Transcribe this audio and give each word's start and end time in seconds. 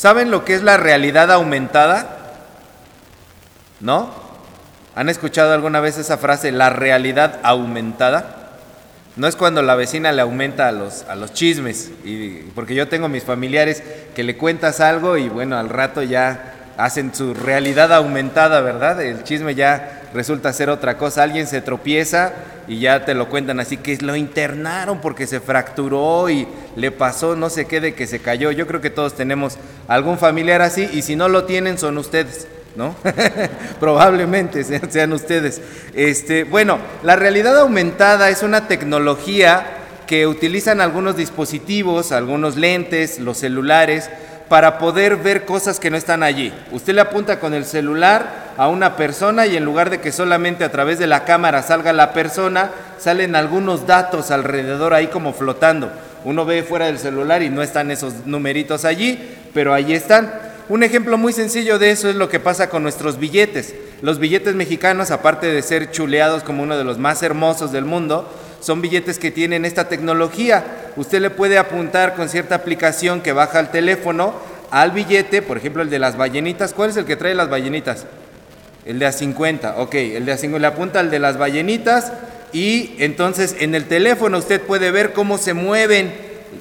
¿Saben 0.00 0.30
lo 0.30 0.46
que 0.46 0.54
es 0.54 0.62
la 0.62 0.78
realidad 0.78 1.30
aumentada? 1.30 2.16
¿No? 3.80 4.10
¿Han 4.94 5.10
escuchado 5.10 5.52
alguna 5.52 5.80
vez 5.80 5.98
esa 5.98 6.16
frase, 6.16 6.52
la 6.52 6.70
realidad 6.70 7.38
aumentada? 7.42 8.56
No 9.16 9.26
es 9.26 9.36
cuando 9.36 9.60
la 9.60 9.74
vecina 9.74 10.10
le 10.12 10.22
aumenta 10.22 10.68
a 10.68 10.72
los, 10.72 11.02
a 11.02 11.16
los 11.16 11.34
chismes, 11.34 11.90
y, 12.02 12.44
porque 12.54 12.74
yo 12.74 12.88
tengo 12.88 13.10
mis 13.10 13.24
familiares 13.24 13.82
que 14.14 14.22
le 14.22 14.38
cuentas 14.38 14.80
algo 14.80 15.18
y 15.18 15.28
bueno, 15.28 15.58
al 15.58 15.68
rato 15.68 16.02
ya 16.02 16.59
hacen 16.84 17.14
su 17.14 17.34
realidad 17.34 17.92
aumentada, 17.92 18.60
¿verdad? 18.60 19.00
El 19.02 19.22
chisme 19.24 19.54
ya 19.54 20.02
resulta 20.14 20.52
ser 20.52 20.70
otra 20.70 20.96
cosa. 20.96 21.22
Alguien 21.22 21.46
se 21.46 21.60
tropieza 21.60 22.32
y 22.66 22.80
ya 22.80 23.04
te 23.04 23.14
lo 23.14 23.28
cuentan 23.28 23.60
así 23.60 23.76
que 23.76 23.96
lo 23.98 24.16
internaron 24.16 25.00
porque 25.00 25.26
se 25.26 25.40
fracturó 25.40 26.30
y 26.30 26.46
le 26.76 26.90
pasó 26.90 27.36
no 27.36 27.50
sé 27.50 27.66
qué 27.66 27.80
de 27.80 27.94
que 27.94 28.06
se 28.06 28.20
cayó. 28.20 28.50
Yo 28.50 28.66
creo 28.66 28.80
que 28.80 28.90
todos 28.90 29.14
tenemos 29.14 29.58
algún 29.88 30.18
familiar 30.18 30.62
así 30.62 30.88
y 30.92 31.02
si 31.02 31.16
no 31.16 31.28
lo 31.28 31.44
tienen 31.44 31.78
son 31.78 31.98
ustedes. 31.98 32.46
¿No? 32.76 32.94
Probablemente 33.80 34.62
sean, 34.62 35.12
ustedes. 35.12 35.60
Este, 35.92 36.44
bueno, 36.44 36.78
la 37.02 37.16
realidad 37.16 37.58
aumentada 37.58 38.30
es 38.30 38.44
una 38.44 38.68
tecnología 38.68 39.66
que 40.06 40.28
utilizan 40.28 40.80
algunos 40.80 41.16
dispositivos, 41.16 42.12
algunos 42.12 42.56
lentes, 42.56 43.18
los 43.18 43.38
celulares, 43.38 44.08
para 44.50 44.78
poder 44.78 45.14
ver 45.14 45.44
cosas 45.44 45.78
que 45.78 45.90
no 45.90 45.96
están 45.96 46.24
allí. 46.24 46.52
Usted 46.72 46.92
le 46.92 47.00
apunta 47.00 47.38
con 47.38 47.54
el 47.54 47.64
celular 47.64 48.50
a 48.56 48.66
una 48.66 48.96
persona 48.96 49.46
y 49.46 49.56
en 49.56 49.64
lugar 49.64 49.90
de 49.90 50.00
que 50.00 50.10
solamente 50.10 50.64
a 50.64 50.72
través 50.72 50.98
de 50.98 51.06
la 51.06 51.24
cámara 51.24 51.62
salga 51.62 51.92
la 51.92 52.12
persona, 52.12 52.72
salen 52.98 53.36
algunos 53.36 53.86
datos 53.86 54.32
alrededor 54.32 54.92
ahí 54.92 55.06
como 55.06 55.32
flotando. 55.32 55.92
Uno 56.24 56.44
ve 56.44 56.64
fuera 56.64 56.86
del 56.86 56.98
celular 56.98 57.44
y 57.44 57.48
no 57.48 57.62
están 57.62 57.92
esos 57.92 58.26
numeritos 58.26 58.84
allí, 58.84 59.20
pero 59.54 59.72
allí 59.72 59.94
están. 59.94 60.32
Un 60.68 60.82
ejemplo 60.82 61.16
muy 61.16 61.32
sencillo 61.32 61.78
de 61.78 61.92
eso 61.92 62.08
es 62.08 62.16
lo 62.16 62.28
que 62.28 62.40
pasa 62.40 62.68
con 62.68 62.82
nuestros 62.82 63.20
billetes. 63.20 63.72
Los 64.02 64.18
billetes 64.18 64.56
mexicanos, 64.56 65.12
aparte 65.12 65.46
de 65.46 65.62
ser 65.62 65.92
chuleados 65.92 66.42
como 66.42 66.64
uno 66.64 66.76
de 66.76 66.82
los 66.82 66.98
más 66.98 67.22
hermosos 67.22 67.70
del 67.70 67.84
mundo, 67.84 68.28
son 68.60 68.82
billetes 68.82 69.18
que 69.18 69.30
tienen 69.30 69.64
esta 69.64 69.88
tecnología. 69.88 70.64
Usted 70.96 71.20
le 71.20 71.30
puede 71.30 71.58
apuntar 71.58 72.14
con 72.14 72.28
cierta 72.28 72.54
aplicación 72.54 73.22
que 73.22 73.32
baja 73.32 73.58
al 73.58 73.70
teléfono 73.70 74.34
al 74.70 74.92
billete, 74.92 75.42
por 75.42 75.56
ejemplo 75.56 75.82
el 75.82 75.90
de 75.90 75.98
las 75.98 76.16
ballenitas. 76.16 76.72
¿Cuál 76.72 76.90
es 76.90 76.96
el 76.96 77.04
que 77.04 77.16
trae 77.16 77.34
las 77.34 77.50
ballenitas? 77.50 78.06
El 78.84 78.98
de 78.98 79.06
A50, 79.06 79.74
ok, 79.76 79.94
el 79.94 80.24
de 80.24 80.34
A50 80.34 80.58
le 80.58 80.66
apunta 80.66 81.00
al 81.00 81.10
de 81.10 81.18
las 81.18 81.36
ballenitas 81.36 82.12
y 82.52 82.94
entonces 82.98 83.56
en 83.60 83.74
el 83.74 83.84
teléfono 83.84 84.38
usted 84.38 84.60
puede 84.60 84.90
ver 84.90 85.12
cómo 85.12 85.38
se 85.38 85.54
mueven 85.54 86.12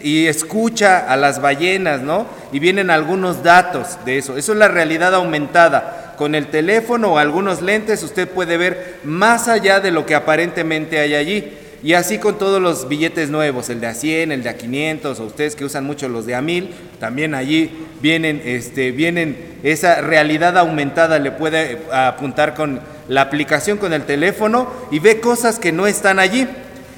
y 0.02 0.28
escucha 0.28 1.00
a 1.00 1.18
las 1.18 1.42
ballenas, 1.42 2.02
¿no? 2.02 2.28
Y 2.52 2.60
vienen 2.60 2.92
algunos 2.92 3.44
datos 3.44 3.98
de 4.06 4.18
eso. 4.18 4.38
Eso 4.38 4.52
es 4.54 4.58
la 4.58 4.68
realidad 4.68 5.16
aumentada. 5.16 6.14
Con 6.18 6.36
el 6.36 6.48
teléfono 6.48 7.14
o 7.14 7.18
algunos 7.18 7.62
lentes 7.62 8.04
usted 8.04 8.28
puede 8.28 8.58
ver 8.58 8.98
más 9.04 9.48
allá 9.48 9.80
de 9.80 9.92
lo 9.92 10.06
que 10.06 10.16
aparentemente 10.16 11.00
hay 11.00 11.16
allí. 11.16 11.58
Y 11.82 11.94
así 11.94 12.18
con 12.18 12.38
todos 12.38 12.62
los 12.62 12.90
billetes 12.90 13.30
nuevos, 13.30 13.70
el 13.70 13.80
de 13.80 13.88
a 13.88 13.94
100, 13.94 14.34
el 14.34 14.44
de 14.44 14.50
a 14.50 14.58
500, 14.58 15.20
o 15.20 15.24
ustedes 15.24 15.56
que 15.56 15.64
usan 15.64 15.86
mucho 15.86 16.10
los 16.10 16.26
de 16.26 16.36
a 16.36 16.42
1000, 16.42 16.70
también 17.00 17.34
allí 17.34 17.72
vienen, 18.02 18.42
este, 18.44 18.92
vienen 18.92 19.38
esa 19.64 20.02
realidad 20.02 20.58
aumentada, 20.58 21.20
le 21.20 21.32
puede 21.32 21.80
apuntar 21.92 22.54
con 22.54 22.82
la 23.08 23.22
aplicación 23.22 23.78
con 23.78 23.94
el 23.94 24.04
teléfono 24.04 24.70
y 24.92 25.00
ve 25.00 25.22
cosas 25.22 25.58
que 25.58 25.72
no 25.72 25.88
están 25.88 26.20
allí. 26.20 26.48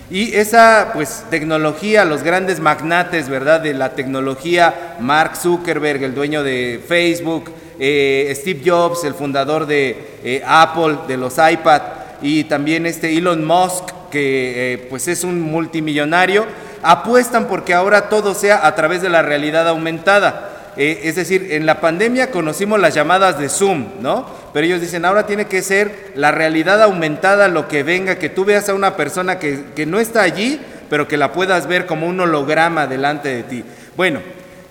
Y 0.10 0.34
esa 0.36 0.92
pues 0.94 1.24
tecnología, 1.30 2.04
los 2.04 2.24
grandes 2.24 2.60
magnates, 2.60 3.30
¿verdad? 3.30 3.62
De 3.62 3.74
la 3.74 3.94
tecnología, 3.94 4.98
Mark 5.00 5.38
Zuckerberg, 5.38 6.04
el 6.04 6.14
dueño 6.16 6.44
de 6.44 6.82
Facebook, 6.86 7.52
eh, 7.80 8.34
Steve 8.36 8.62
Jobs, 8.66 9.06
el 9.06 9.14
fundador 9.14 9.68
de 9.68 10.18
eh, 10.24 10.44
Apple, 10.46 10.98
de 11.08 11.18
los 11.18 11.36
iPad, 11.38 11.82
y 12.22 12.44
también 12.44 12.86
este 12.86 13.18
Elon 13.18 13.46
Musk, 13.46 13.91
que 14.12 14.74
eh, 14.74 14.78
pues 14.90 15.08
es 15.08 15.24
un 15.24 15.42
multimillonario, 15.42 16.46
apuestan 16.84 17.48
porque 17.48 17.74
ahora 17.74 18.10
todo 18.10 18.36
sea 18.36 18.68
a 18.68 18.76
través 18.76 19.02
de 19.02 19.10
la 19.10 19.24
realidad 19.24 19.68
aumentada. 19.68 20.50
Eh, 20.78 21.02
es 21.04 21.16
decir, 21.16 21.48
en 21.52 21.66
la 21.66 21.82
pandemia 21.82 22.32
conocimos 22.32 22.80
las 22.80 22.94
llamadas 22.94 23.40
de 23.40 23.50
Zoom, 23.50 23.88
¿no? 24.02 24.26
Pero 24.54 24.66
ellos 24.66 24.82
dicen, 24.82 25.04
ahora 25.04 25.26
tiene 25.26 25.46
que 25.46 25.62
ser 25.64 26.12
la 26.16 26.32
realidad 26.32 26.82
aumentada 26.84 27.48
lo 27.48 27.68
que 27.68 27.84
venga, 27.84 28.20
que 28.20 28.30
tú 28.30 28.46
veas 28.46 28.70
a 28.70 28.74
una 28.74 28.96
persona 28.96 29.40
que, 29.40 29.66
que 29.76 29.86
no 29.86 30.00
está 30.00 30.22
allí, 30.22 30.62
pero 30.90 31.08
que 31.08 31.18
la 31.18 31.34
puedas 31.34 31.68
ver 31.68 31.86
como 31.88 32.08
un 32.08 32.20
holograma 32.20 32.88
delante 32.88 33.30
de 33.30 33.44
ti. 33.44 33.66
Bueno, 33.98 34.20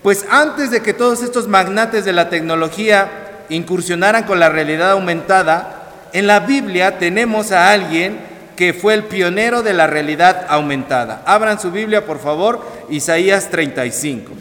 pues 0.03 0.25
antes 0.31 0.71
de 0.71 0.81
que 0.81 0.95
todos 0.95 1.23
estos 1.23 1.49
magnates 1.49 2.05
de 2.05 2.13
la 2.13 2.31
tecnología 2.31 3.09
incursionaran 3.51 4.25
con 4.25 4.41
la 4.41 4.49
realidad 4.49 4.93
aumentada, 4.93 5.81
en 6.13 6.27
la 6.27 6.41
Biblia 6.41 6.99
tenemos 6.99 7.53
a 7.53 7.71
alguien 7.71 8.30
que 8.61 8.75
fue 8.75 8.93
el 8.93 9.05
pionero 9.05 9.63
de 9.63 9.73
la 9.73 9.87
realidad 9.87 10.45
aumentada. 10.51 11.23
Abran 11.25 11.59
su 11.59 11.71
Biblia, 11.71 12.05
por 12.05 12.19
favor, 12.19 12.61
Isaías 12.91 13.49
35. 13.49 14.33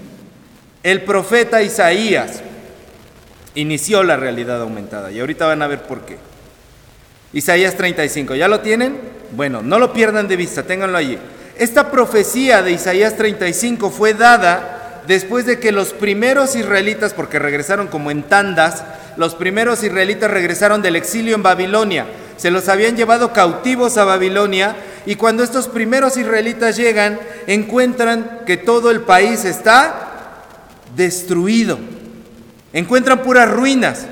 El 0.83 1.03
profeta 1.03 1.61
Isaías 1.61 2.41
inició 3.55 4.03
la 4.03 4.17
realidad 4.17 4.61
aumentada 4.61 5.09
y 5.09 5.21
ahorita 5.21 5.47
van 5.47 5.61
a 5.61 5.67
ver 5.67 5.83
por 5.83 6.01
qué. 6.01 6.17
Isaías 7.31 7.77
35, 7.77 8.35
¿ya 8.35 8.49
lo 8.49 8.59
tienen? 8.59 8.97
Bueno, 9.31 9.61
no 9.61 9.79
lo 9.79 9.93
pierdan 9.93 10.27
de 10.27 10.35
vista, 10.35 10.63
ténganlo 10.63 10.97
allí. 10.97 11.17
Esta 11.57 11.89
profecía 11.89 12.61
de 12.61 12.73
Isaías 12.73 13.15
35 13.15 13.89
fue 13.89 14.15
dada 14.15 15.01
después 15.07 15.45
de 15.45 15.61
que 15.61 15.71
los 15.71 15.93
primeros 15.93 16.57
israelitas, 16.57 17.13
porque 17.13 17.39
regresaron 17.39 17.87
como 17.87 18.11
en 18.11 18.23
tandas, 18.23 18.83
los 19.15 19.35
primeros 19.35 19.81
israelitas 19.81 20.29
regresaron 20.29 20.81
del 20.81 20.97
exilio 20.97 21.35
en 21.35 21.43
Babilonia 21.43 22.05
se 22.39 22.51
los 22.51 22.69
habían 22.69 22.95
llevado 22.95 23.33
cautivos 23.33 23.97
a 23.97 24.05
Babilonia 24.05 24.77
y 25.05 25.15
cuando 25.15 25.43
estos 25.43 25.67
primeros 25.67 26.15
israelitas 26.15 26.77
llegan, 26.77 27.19
encuentran 27.47 28.43
que 28.45 28.55
todo 28.55 28.91
el 28.91 29.01
país 29.01 29.43
está 29.43 30.45
destruido. 30.95 31.77
Encuentran 32.71 33.23
puras 33.23 33.51
ruinas, 33.51 34.05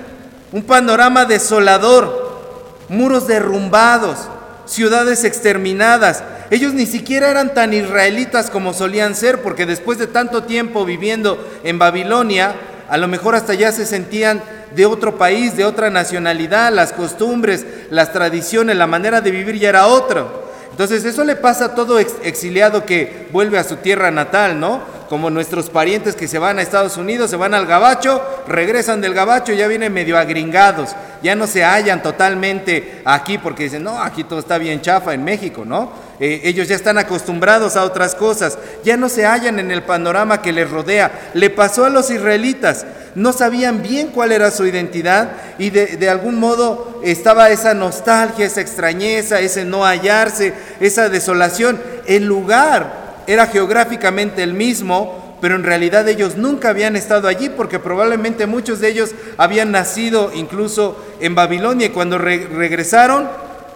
un 0.52 0.64
panorama 0.64 1.24
desolador, 1.24 2.76
muros 2.90 3.28
derrumbados, 3.28 4.28
ciudades 4.66 5.24
exterminadas. 5.24 6.22
Ellos 6.50 6.74
ni 6.74 6.86
siquiera 6.86 7.32
eran 7.32 7.54
tan 7.54 7.74
israelitas 7.74 8.50
como 8.50 8.74
solían 8.74 9.16
ser, 9.16 9.42
porque 9.42 9.66
después 9.66 10.00
de 10.00 10.08
tanto 10.08 10.44
tiempo 10.44 10.84
viviendo 10.84 11.42
en 11.64 11.80
Babilonia, 11.80 12.56
a 12.90 12.98
lo 12.98 13.08
mejor 13.08 13.36
hasta 13.36 13.54
ya 13.54 13.72
se 13.72 13.86
sentían 13.86 14.44
de 14.78 14.86
otro 14.86 15.18
país, 15.18 15.58
de 15.58 15.66
otra 15.66 15.90
nacionalidad, 15.90 16.72
las 16.72 16.94
costumbres, 16.94 17.66
las 17.90 18.14
tradiciones, 18.14 18.78
la 18.78 18.86
manera 18.86 19.20
de 19.20 19.32
vivir 19.32 19.58
ya 19.58 19.70
era 19.70 19.88
otra. 19.88 20.28
Entonces 20.70 21.04
eso 21.04 21.24
le 21.24 21.36
pasa 21.36 21.66
a 21.66 21.76
todo 21.76 21.98
exiliado 21.98 22.86
que 22.86 23.28
vuelve 23.32 23.58
a 23.58 23.64
su 23.64 23.78
tierra 23.78 24.12
natal, 24.12 24.60
¿no? 24.60 24.96
como 25.08 25.30
nuestros 25.30 25.70
parientes 25.70 26.16
que 26.16 26.28
se 26.28 26.40
van 26.40 26.60
a 26.60 26.62
Estados 26.62 26.98
Unidos, 26.98 27.30
se 27.30 27.38
van 27.38 27.54
al 27.54 27.66
gabacho, 27.66 28.22
regresan 28.48 29.02
del 29.02 29.14
gabacho, 29.14 29.54
ya 29.54 29.68
vienen 29.68 29.94
medio 29.94 30.18
agringados, 30.18 30.96
ya 31.24 31.36
no 31.36 31.48
se 31.48 31.64
hallan 31.64 32.04
totalmente 32.04 33.02
aquí 33.06 33.38
porque 33.38 33.64
dicen, 33.64 33.84
no, 33.84 34.02
aquí 34.02 34.24
todo 34.24 34.40
está 34.40 34.58
bien 34.58 34.82
chafa 34.82 35.14
en 35.14 35.24
México, 35.24 35.64
¿no? 35.66 35.92
Eh, 36.20 36.42
ellos 36.44 36.68
ya 36.68 36.76
están 36.76 36.98
acostumbrados 36.98 37.76
a 37.76 37.84
otras 37.84 38.16
cosas, 38.16 38.58
ya 38.84 38.98
no 38.98 39.08
se 39.10 39.26
hallan 39.26 39.60
en 39.60 39.72
el 39.72 39.84
panorama 39.84 40.42
que 40.42 40.52
les 40.52 40.70
rodea. 40.70 41.32
Le 41.34 41.50
pasó 41.50 41.86
a 41.86 41.90
los 41.90 42.10
israelitas, 42.10 42.86
no 43.18 43.34
sabían 43.34 43.82
bien 43.82 44.10
cuál 44.10 44.32
era 44.32 44.52
su 44.52 44.68
identidad 44.68 45.32
y 45.58 45.72
de, 45.72 46.08
algún 46.08 46.36
modo 46.36 47.02
estaba 47.04 47.50
esa 47.50 47.74
nostalgia, 47.74 48.46
esa 48.46 48.62
extrañeza, 48.62 49.40
ese 49.40 49.66
no 49.66 49.84
hallarse, 49.86 50.54
esa 50.80 51.10
desolación. 51.10 51.82
El 52.06 52.26
lugar 52.26 53.24
era 53.26 53.48
geográficamente 53.48 54.44
el 54.44 54.54
mismo, 54.54 55.36
pero 55.42 55.56
en 55.56 55.64
realidad 55.64 56.08
ellos 56.08 56.38
nunca 56.38 56.70
habían 56.70 56.96
estado 56.96 57.28
allí 57.28 57.50
porque 57.50 57.80
probablemente 57.80 58.46
muchos 58.46 58.80
de 58.82 58.90
ellos 58.90 59.16
habían 59.38 59.72
nacido 59.72 60.32
incluso 60.36 61.04
en 61.20 61.34
Babilonia 61.34 61.88
y 61.88 61.90
cuando 61.90 62.20
regresaron 62.20 63.28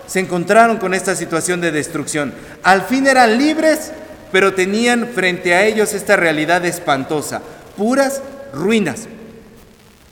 se 0.05 0.19
encontraron 0.19 0.77
con 0.77 0.93
esta 0.93 1.15
situación 1.15 1.61
de 1.61 1.71
destrucción. 1.71 2.31
Al 2.61 2.83
fin 2.83 3.07
eran 3.07 3.39
libres, 3.39 3.91
pero 4.31 4.53
tenían 4.53 5.07
frente 5.15 5.55
a 5.55 5.65
ellos 5.65 5.95
esta 5.95 6.15
realidad 6.15 6.63
espantosa, 6.63 7.41
puras 7.75 8.21
ruinas. 8.53 9.07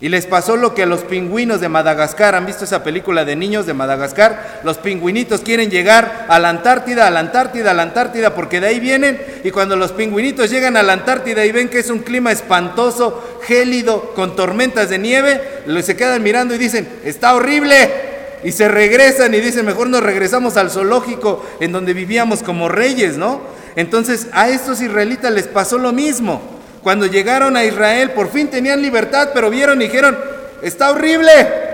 Y 0.02 0.08
les 0.08 0.26
pasó 0.26 0.56
lo 0.56 0.74
que 0.74 0.84
a 0.84 0.86
los 0.86 1.02
pingüinos 1.02 1.60
de 1.60 1.68
Madagascar, 1.68 2.34
¿han 2.34 2.46
visto 2.46 2.64
esa 2.64 2.86
película 2.86 3.26
de 3.26 3.36
niños 3.36 3.66
de 3.66 3.74
Madagascar? 3.74 4.62
Los 4.64 4.78
pingüinitos 4.78 5.42
quieren 5.42 5.70
llegar 5.70 6.26
a 6.30 6.40
la 6.40 6.48
Antártida, 6.48 7.06
a 7.06 7.12
la 7.12 7.20
Antártida, 7.20 7.72
a 7.72 7.74
la 7.74 7.84
Antártida, 7.84 8.34
porque 8.34 8.62
de 8.62 8.68
ahí 8.68 8.80
vienen. 8.80 9.20
Y 9.44 9.52
cuando 9.52 9.76
los 9.76 9.92
pingüinitos 9.92 10.50
llegan 10.50 10.78
a 10.78 10.84
la 10.84 10.94
Antártida 10.94 11.46
y 11.46 11.52
ven 11.52 11.68
que 11.68 11.80
es 11.80 11.90
un 11.90 12.00
clima 12.00 12.32
espantoso, 12.32 13.42
gélido, 13.44 14.14
con 14.14 14.38
tormentas 14.38 14.90
de 14.90 15.00
nieve, 15.00 15.42
se 15.82 15.98
quedan 15.98 16.24
mirando 16.24 16.56
y 16.56 16.60
dicen, 16.60 16.88
está 17.04 17.36
horrible. 17.36 18.08
Y 18.42 18.54
se 18.54 18.70
regresan 18.70 19.34
y 19.34 19.42
dicen, 19.42 19.66
mejor 19.66 19.90
nos 19.90 20.02
regresamos 20.02 20.56
al 20.56 20.72
zoológico 20.72 21.46
en 21.60 21.74
donde 21.74 21.94
vivíamos 21.94 22.42
como 22.42 22.70
reyes, 22.70 23.18
¿no? 23.18 23.42
Entonces 23.76 24.28
a 24.32 24.48
estos 24.48 24.80
israelitas 24.80 25.34
les 25.34 25.48
pasó 25.48 25.78
lo 25.78 25.92
mismo. 25.92 26.59
Cuando 26.84 27.06
llegaron 27.06 27.58
a 27.58 27.66
Israel, 27.66 28.12
por 28.12 28.32
fin 28.32 28.50
tenían 28.50 28.82
libertad, 28.82 29.30
pero 29.34 29.50
vieron 29.50 29.82
y 29.82 29.86
dijeron, 29.86 30.18
está 30.62 30.92
horrible. 30.92 31.70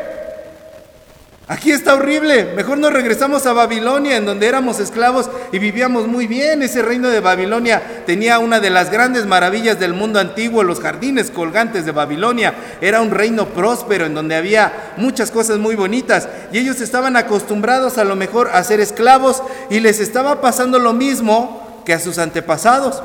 Aquí 1.48 1.72
está 1.72 1.94
horrible. 1.94 2.54
Mejor 2.56 2.80
nos 2.80 2.92
regresamos 2.92 3.46
a 3.46 3.54
Babilonia, 3.54 4.18
en 4.18 4.26
donde 4.26 4.48
éramos 4.48 4.80
esclavos 4.80 5.30
y 5.52 5.60
vivíamos 5.60 6.08
muy 6.08 6.26
bien. 6.26 6.64
Ese 6.64 6.82
reino 6.82 7.10
de 7.10 7.20
Babilonia 7.20 7.84
tenía 8.08 8.40
una 8.40 8.60
de 8.60 8.72
las 8.72 8.90
grandes 8.90 9.28
maravillas 9.28 9.80
del 9.80 9.94
mundo 9.94 10.20
antiguo, 10.20 10.64
los 10.64 10.80
jardines 10.80 11.30
colgantes 11.30 11.86
de 11.86 11.92
Babilonia. 11.92 12.56
Era 12.82 13.02
un 13.02 13.12
reino 13.12 13.50
próspero 13.50 14.08
en 14.08 14.16
donde 14.16 14.36
había 14.36 14.94
muchas 14.98 15.30
cosas 15.30 15.60
muy 15.60 15.76
bonitas. 15.76 16.28
Y 16.52 16.58
ellos 16.58 16.82
estaban 16.82 17.16
acostumbrados 17.16 18.00
a 18.00 18.06
lo 18.06 18.16
mejor 18.16 18.50
a 18.52 18.64
ser 18.64 18.80
esclavos 18.80 19.44
y 19.70 19.82
les 19.82 20.00
estaba 20.00 20.42
pasando 20.42 20.80
lo 20.80 20.94
mismo 20.94 21.84
que 21.86 21.94
a 21.94 22.00
sus 22.00 22.18
antepasados. 22.18 23.04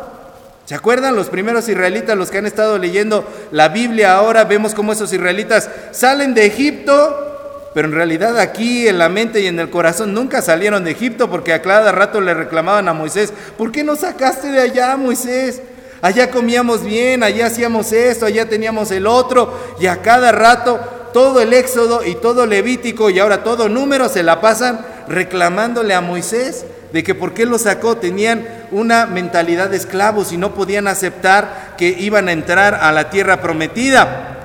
¿Se 0.70 0.76
acuerdan 0.76 1.17
los 1.17 1.31
primeros 1.31 1.69
israelitas, 1.69 2.17
los 2.17 2.31
que 2.31 2.38
han 2.38 2.46
estado 2.46 2.78
leyendo 2.78 3.26
la 3.50 3.70
Biblia 3.70 4.14
ahora? 4.14 4.44
Vemos 4.44 4.72
cómo 4.72 4.93
esos 4.93 5.12
israelitas 5.12 5.69
salen 5.90 6.32
de 6.32 6.46
Egipto 6.46 7.26
pero 7.75 7.88
en 7.88 7.94
realidad 7.94 8.38
aquí 8.38 8.87
en 8.87 8.96
la 8.99 9.08
mente 9.08 9.40
y 9.40 9.49
en 9.49 9.58
el 9.58 9.69
corazón 9.69 10.14
nunca 10.14 10.40
salieron 10.43 10.84
de 10.84 10.93
Egipto 10.93 11.28
porque 11.28 11.52
a 11.52 11.61
cada 11.61 11.90
rato 11.90 12.20
le 12.20 12.34
reclamaban 12.34 12.87
a 12.87 12.93
Moisés, 12.93 13.32
¿por 13.58 13.72
qué 13.72 13.82
nos 13.82 13.99
sacaste 13.99 14.46
de 14.52 14.61
allá, 14.61 14.96
Moisés? 14.96 15.61
Allá 16.02 16.31
comíamos 16.31 16.84
bien, 16.84 17.25
allá 17.25 17.46
hacíamos 17.46 17.90
esto, 17.90 18.26
allá 18.26 18.49
teníamos 18.49 18.93
el 18.93 19.08
otro, 19.08 19.52
y 19.81 19.88
a 19.88 20.02
cada 20.02 20.31
rato 20.31 20.78
todo 21.12 21.40
el 21.40 21.52
éxodo 21.52 22.05
y 22.05 22.14
todo 22.14 22.46
Levítico 22.46 23.11
y 23.11 23.19
ahora 23.19 23.43
todo 23.43 23.69
número 23.69 24.08
se 24.08 24.23
la 24.23 24.40
pasan 24.40 24.87
reclamándole 25.08 25.94
a 25.94 26.00
Moisés 26.00 26.64
de 26.92 27.02
que 27.02 27.14
por 27.14 27.34
qué 27.34 27.46
lo 27.46 27.58
sacó, 27.58 27.96
tenían 27.96 28.46
una 28.70 29.06
mentalidad 29.06 29.70
de 29.70 29.76
esclavos 29.76 30.32
y 30.32 30.37
no 30.37 30.54
podían 30.54 30.87
aceptar 30.87 31.75
que 31.76 31.88
iban 31.88 32.28
a 32.28 32.32
entrar 32.32 32.75
a 32.75 32.92
la 32.92 33.10
tierra 33.10 33.40
prometida. 33.40 34.37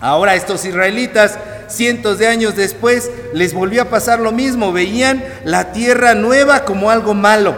Ahora 0.00 0.34
estos 0.34 0.64
israelitas 0.64 1.38
cientos 1.72 2.18
de 2.18 2.28
años 2.28 2.54
después, 2.54 3.10
les 3.32 3.54
volvió 3.54 3.82
a 3.82 3.86
pasar 3.86 4.20
lo 4.20 4.32
mismo. 4.32 4.72
Veían 4.72 5.24
la 5.44 5.72
tierra 5.72 6.14
nueva 6.14 6.64
como 6.64 6.90
algo 6.90 7.14
malo, 7.14 7.56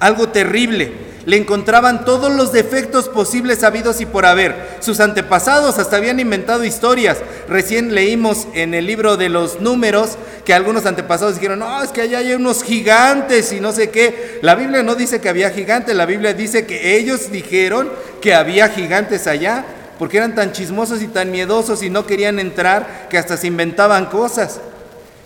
algo 0.00 0.28
terrible. 0.28 1.07
Le 1.28 1.36
encontraban 1.36 2.06
todos 2.06 2.34
los 2.34 2.52
defectos 2.52 3.10
posibles 3.10 3.62
habidos 3.62 4.00
y 4.00 4.06
por 4.06 4.24
haber. 4.24 4.78
Sus 4.80 4.98
antepasados 4.98 5.78
hasta 5.78 5.98
habían 5.98 6.20
inventado 6.20 6.64
historias. 6.64 7.18
Recién 7.50 7.94
leímos 7.94 8.48
en 8.54 8.72
el 8.72 8.86
libro 8.86 9.18
de 9.18 9.28
los 9.28 9.60
números 9.60 10.16
que 10.46 10.54
algunos 10.54 10.86
antepasados 10.86 11.34
dijeron, 11.34 11.58
no, 11.58 11.82
es 11.82 11.90
que 11.90 12.00
allá 12.00 12.20
hay 12.20 12.32
unos 12.32 12.62
gigantes 12.64 13.52
y 13.52 13.60
no 13.60 13.72
sé 13.72 13.90
qué. 13.90 14.38
La 14.40 14.54
Biblia 14.54 14.82
no 14.82 14.94
dice 14.94 15.20
que 15.20 15.28
había 15.28 15.50
gigantes, 15.50 15.94
la 15.94 16.06
Biblia 16.06 16.32
dice 16.32 16.64
que 16.64 16.96
ellos 16.96 17.30
dijeron 17.30 17.90
que 18.22 18.34
había 18.34 18.70
gigantes 18.70 19.26
allá 19.26 19.66
porque 19.98 20.16
eran 20.16 20.34
tan 20.34 20.52
chismosos 20.52 21.02
y 21.02 21.08
tan 21.08 21.30
miedosos 21.30 21.82
y 21.82 21.90
no 21.90 22.06
querían 22.06 22.38
entrar 22.38 23.08
que 23.10 23.18
hasta 23.18 23.36
se 23.36 23.48
inventaban 23.48 24.06
cosas. 24.06 24.62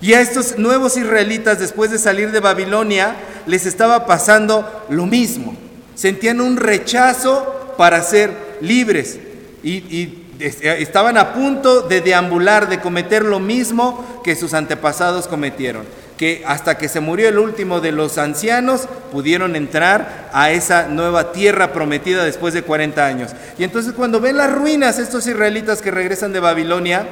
Y 0.00 0.14
a 0.14 0.20
estos 0.20 0.58
nuevos 0.58 0.96
israelitas, 0.96 1.60
después 1.60 1.92
de 1.92 1.98
salir 2.00 2.32
de 2.32 2.40
Babilonia, 2.40 3.14
les 3.46 3.66
estaba 3.66 4.04
pasando 4.04 4.84
lo 4.88 5.06
mismo. 5.06 5.61
Sentían 5.94 6.40
un 6.40 6.56
rechazo 6.56 7.74
para 7.76 8.02
ser 8.02 8.30
libres 8.60 9.18
y, 9.62 9.72
y 9.72 10.26
estaban 10.38 11.16
a 11.18 11.32
punto 11.32 11.82
de 11.82 12.00
deambular, 12.00 12.68
de 12.68 12.80
cometer 12.80 13.24
lo 13.24 13.40
mismo 13.40 14.20
que 14.24 14.36
sus 14.36 14.54
antepasados 14.54 15.28
cometieron 15.28 15.84
que 16.22 16.44
hasta 16.46 16.78
que 16.78 16.88
se 16.88 17.00
murió 17.00 17.28
el 17.28 17.36
último 17.36 17.80
de 17.80 17.90
los 17.90 18.16
ancianos 18.16 18.82
pudieron 19.10 19.56
entrar 19.56 20.30
a 20.32 20.52
esa 20.52 20.86
nueva 20.86 21.32
tierra 21.32 21.72
prometida 21.72 22.22
después 22.22 22.54
de 22.54 22.62
40 22.62 23.04
años. 23.04 23.32
Y 23.58 23.64
entonces 23.64 23.92
cuando 23.92 24.20
ven 24.20 24.36
las 24.36 24.52
ruinas 24.52 25.00
estos 25.00 25.26
israelitas 25.26 25.82
que 25.82 25.90
regresan 25.90 26.32
de 26.32 26.38
Babilonia, 26.38 27.08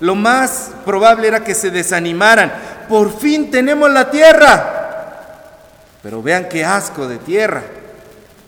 lo 0.00 0.16
más 0.16 0.72
probable 0.84 1.28
era 1.28 1.44
que 1.44 1.54
se 1.54 1.70
desanimaran. 1.70 2.52
Por 2.90 3.18
fin 3.18 3.50
tenemos 3.50 3.90
la 3.90 4.10
tierra. 4.10 5.28
Pero 6.02 6.22
vean 6.22 6.46
qué 6.50 6.62
asco 6.62 7.08
de 7.08 7.16
tierra. 7.16 7.62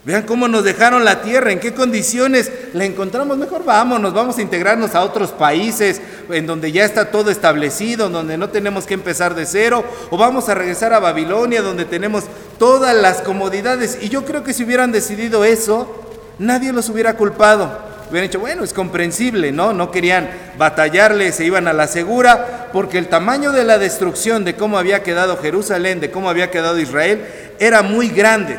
Vean 0.05 0.25
cómo 0.25 0.49
nos 0.49 0.65
dejaron 0.65 1.03
la 1.03 1.23
tierra, 1.23 1.51
en 1.51 1.61
qué 1.61 1.73
condiciones 1.73 2.53
la 2.75 2.85
encontramos. 2.85 3.39
Mejor 3.39 3.65
vámonos, 3.65 4.13
vamos 4.13 4.37
a 4.37 4.43
integrarnos 4.43 4.95
a 4.95 5.03
otros 5.03 5.31
países 5.31 6.03
en 6.29 6.47
donde 6.47 6.73
ya 6.73 6.85
está 6.85 7.11
todo 7.11 7.31
establecido, 7.31 8.11
donde 8.11 8.37
no 8.37 8.51
tenemos 8.51 8.85
que 8.85 8.93
empezar 8.93 9.35
de 9.35 9.47
cero, 9.47 9.83
o 10.11 10.19
vamos 10.19 10.51
a 10.51 10.55
regresar 10.55 10.93
a 10.93 10.99
Babilonia, 10.99 11.63
donde 11.63 11.87
tenemos 11.87 12.25
todas 12.59 12.95
las 12.95 13.23
comodidades. 13.23 13.99
Y 14.03 14.11
yo 14.11 14.27
creo 14.27 14.45
que 14.45 14.53
si 14.53 14.65
hubieran 14.65 14.93
decidido 14.93 15.43
eso, 15.43 16.05
nadie 16.39 16.75
los 16.75 16.91
hubiera 16.91 17.17
culpado. 17.17 17.95
Hubieran 18.11 18.29
dicho, 18.29 18.41
bueno, 18.41 18.63
es 18.63 18.75
comprensible, 18.75 19.53
¿no? 19.53 19.73
No 19.73 19.91
querían 19.91 20.29
batallarle, 20.59 21.33
se 21.33 21.47
iban 21.47 21.67
a 21.67 21.73
la 21.73 21.87
segura, 21.87 22.69
porque 22.75 22.99
el 22.99 23.09
tamaño 23.09 23.53
de 23.53 23.65
la 23.65 23.79
destrucción 23.79 24.45
de 24.45 24.55
cómo 24.55 24.77
había 24.77 25.03
quedado 25.03 25.39
Jerusalén, 25.39 26.01
de 26.01 26.11
cómo 26.11 26.29
había 26.29 26.51
quedado 26.51 26.79
Israel, 26.79 27.25
era 27.59 27.81
muy 27.81 28.09
grande. 28.09 28.59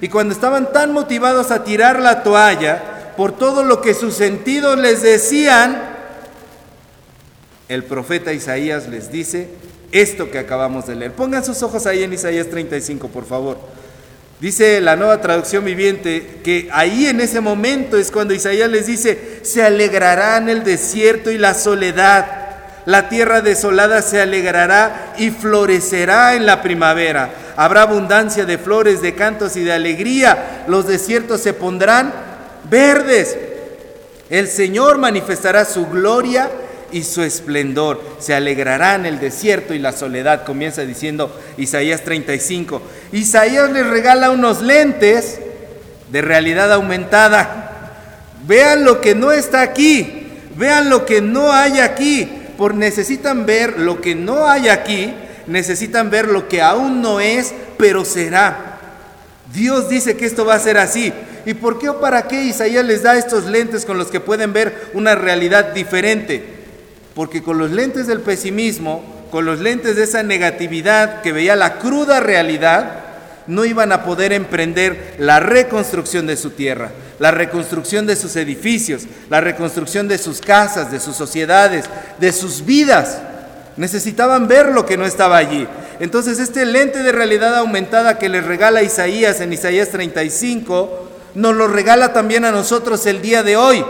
Y 0.00 0.08
cuando 0.08 0.34
estaban 0.34 0.72
tan 0.72 0.92
motivados 0.92 1.50
a 1.50 1.64
tirar 1.64 2.00
la 2.00 2.22
toalla 2.22 3.14
por 3.16 3.32
todo 3.32 3.64
lo 3.64 3.80
que 3.80 3.94
sus 3.94 4.14
sentidos 4.14 4.78
les 4.78 5.02
decían, 5.02 5.80
el 7.68 7.84
profeta 7.84 8.32
Isaías 8.32 8.88
les 8.88 9.10
dice 9.10 9.48
esto 9.92 10.30
que 10.30 10.38
acabamos 10.38 10.86
de 10.86 10.96
leer. 10.96 11.12
Pongan 11.12 11.44
sus 11.44 11.62
ojos 11.62 11.86
ahí 11.86 12.02
en 12.02 12.12
Isaías 12.12 12.48
35, 12.48 13.08
por 13.08 13.24
favor. 13.24 13.58
Dice 14.38 14.82
la 14.82 14.96
nueva 14.96 15.22
traducción 15.22 15.64
viviente 15.64 16.40
que 16.44 16.68
ahí 16.70 17.06
en 17.06 17.20
ese 17.20 17.40
momento 17.40 17.96
es 17.96 18.10
cuando 18.10 18.34
Isaías 18.34 18.70
les 18.70 18.86
dice, 18.86 19.40
se 19.42 19.62
alegrará 19.62 20.36
en 20.36 20.50
el 20.50 20.62
desierto 20.62 21.30
y 21.30 21.38
la 21.38 21.54
soledad. 21.54 22.26
La 22.84 23.08
tierra 23.08 23.40
desolada 23.40 24.02
se 24.02 24.20
alegrará 24.20 25.14
y 25.16 25.30
florecerá 25.30 26.34
en 26.34 26.44
la 26.44 26.62
primavera 26.62 27.30
habrá 27.56 27.82
abundancia 27.82 28.44
de 28.44 28.58
flores, 28.58 29.00
de 29.00 29.14
cantos 29.14 29.56
y 29.56 29.64
de 29.64 29.72
alegría. 29.72 30.64
Los 30.68 30.86
desiertos 30.86 31.40
se 31.40 31.54
pondrán 31.54 32.12
verdes. 32.70 33.36
El 34.28 34.48
Señor 34.48 34.98
manifestará 34.98 35.64
su 35.64 35.86
gloria 35.86 36.50
y 36.92 37.02
su 37.02 37.22
esplendor. 37.22 38.00
Se 38.18 38.34
alegrará 38.34 38.94
en 38.94 39.06
el 39.06 39.18
desierto 39.18 39.74
y 39.74 39.78
la 39.78 39.92
soledad, 39.92 40.44
comienza 40.44 40.82
diciendo 40.82 41.34
Isaías 41.56 42.02
35. 42.02 42.82
Isaías 43.12 43.70
les 43.72 43.86
regala 43.86 44.30
unos 44.30 44.62
lentes 44.62 45.40
de 46.10 46.22
realidad 46.22 46.72
aumentada. 46.72 47.72
Vean 48.46 48.84
lo 48.84 49.00
que 49.00 49.14
no 49.14 49.32
está 49.32 49.62
aquí, 49.62 50.28
vean 50.56 50.90
lo 50.90 51.04
que 51.04 51.20
no 51.20 51.52
hay 51.52 51.80
aquí, 51.80 52.30
por 52.56 52.74
necesitan 52.74 53.44
ver 53.44 53.78
lo 53.80 54.00
que 54.00 54.14
no 54.14 54.48
hay 54.48 54.68
aquí 54.68 55.12
necesitan 55.46 56.10
ver 56.10 56.28
lo 56.28 56.48
que 56.48 56.62
aún 56.62 57.02
no 57.02 57.20
es, 57.20 57.54
pero 57.78 58.04
será. 58.04 58.78
Dios 59.52 59.88
dice 59.88 60.16
que 60.16 60.26
esto 60.26 60.44
va 60.44 60.54
a 60.54 60.60
ser 60.60 60.78
así. 60.78 61.12
¿Y 61.44 61.54
por 61.54 61.78
qué 61.78 61.88
o 61.88 62.00
para 62.00 62.26
qué 62.26 62.42
Isaías 62.44 62.84
les 62.84 63.02
da 63.02 63.16
estos 63.16 63.46
lentes 63.46 63.84
con 63.84 63.98
los 63.98 64.08
que 64.08 64.20
pueden 64.20 64.52
ver 64.52 64.90
una 64.94 65.14
realidad 65.14 65.72
diferente? 65.72 66.44
Porque 67.14 67.42
con 67.42 67.58
los 67.58 67.70
lentes 67.70 68.06
del 68.08 68.20
pesimismo, 68.20 69.04
con 69.30 69.44
los 69.44 69.60
lentes 69.60 69.96
de 69.96 70.04
esa 70.04 70.22
negatividad 70.22 71.22
que 71.22 71.32
veía 71.32 71.54
la 71.54 71.78
cruda 71.78 72.20
realidad, 72.20 73.04
no 73.46 73.64
iban 73.64 73.92
a 73.92 74.02
poder 74.02 74.32
emprender 74.32 75.14
la 75.18 75.40
reconstrucción 75.40 76.26
de 76.26 76.36
su 76.36 76.50
tierra, 76.50 76.90
la 77.18 77.30
reconstrucción 77.30 78.06
de 78.06 78.16
sus 78.16 78.34
edificios, 78.36 79.02
la 79.30 79.40
reconstrucción 79.40 80.08
de 80.08 80.18
sus 80.18 80.40
casas, 80.40 80.90
de 80.90 81.00
sus 81.00 81.16
sociedades, 81.16 81.84
de 82.18 82.32
sus 82.32 82.64
vidas. 82.64 83.18
Necesitaban 83.76 84.48
ver 84.48 84.68
lo 84.72 84.86
que 84.86 84.96
no 84.96 85.04
estaba 85.04 85.36
allí. 85.36 85.68
Entonces 86.00 86.38
este 86.38 86.64
lente 86.64 87.02
de 87.02 87.12
realidad 87.12 87.54
aumentada 87.56 88.18
que 88.18 88.28
les 88.28 88.44
regala 88.44 88.82
Isaías 88.82 89.40
en 89.40 89.52
Isaías 89.52 89.90
35, 89.90 91.08
nos 91.34 91.54
lo 91.54 91.68
regala 91.68 92.12
también 92.12 92.44
a 92.44 92.52
nosotros 92.52 93.04
el 93.06 93.20
día 93.20 93.42
de 93.42 93.56
hoy. 93.56 93.84